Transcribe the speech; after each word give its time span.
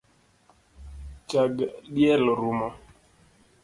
Chag 1.29 1.53
diel 1.93 2.23
orumo 2.33 2.67